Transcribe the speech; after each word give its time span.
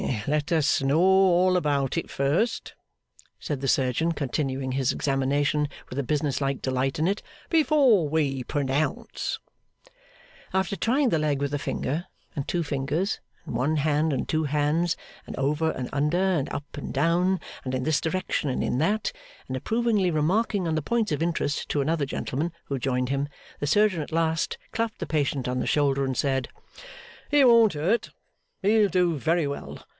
'Let 0.25 0.51
us 0.51 0.81
know 0.81 0.99
all 0.99 1.55
about 1.55 1.95
it 1.95 2.09
first,' 2.09 2.73
said 3.39 3.61
the 3.61 3.67
surgeon, 3.67 4.13
continuing 4.13 4.71
his 4.71 4.91
examination 4.91 5.69
with 5.91 5.99
a 5.99 6.03
businesslike 6.03 6.59
delight 6.63 6.97
in 6.97 7.07
it, 7.07 7.21
'before 7.51 8.09
we 8.09 8.43
pronounce.' 8.43 9.37
After 10.55 10.75
trying 10.75 11.09
the 11.09 11.19
leg 11.19 11.39
with 11.39 11.53
a 11.53 11.59
finger, 11.59 12.07
and 12.35 12.47
two 12.47 12.63
fingers, 12.63 13.19
and 13.45 13.55
one 13.55 13.75
hand 13.77 14.11
and 14.11 14.27
two 14.27 14.45
hands, 14.45 14.97
and 15.27 15.35
over 15.35 15.69
and 15.69 15.87
under, 15.93 16.17
and 16.31 16.49
up 16.51 16.75
and 16.77 16.91
down, 16.91 17.39
and 17.63 17.75
in 17.75 17.83
this 17.83 18.01
direction 18.01 18.49
and 18.49 18.63
in 18.63 18.79
that, 18.79 19.11
and 19.47 19.55
approvingly 19.55 20.09
remarking 20.09 20.67
on 20.67 20.73
the 20.73 20.81
points 20.81 21.11
of 21.11 21.21
interest 21.21 21.69
to 21.69 21.79
another 21.79 22.05
gentleman 22.07 22.51
who 22.65 22.79
joined 22.79 23.09
him, 23.09 23.29
the 23.59 23.67
surgeon 23.67 24.01
at 24.01 24.11
last 24.11 24.57
clapped 24.71 24.97
the 24.97 25.05
patient 25.05 25.47
on 25.47 25.59
the 25.59 25.67
shoulder, 25.67 26.03
and 26.03 26.17
said, 26.17 26.47
'He 27.29 27.45
won't 27.45 27.73
hurt. 27.73 28.09
He'll 28.63 28.89
do 28.89 29.15
very 29.15 29.45
well. 29.47 29.85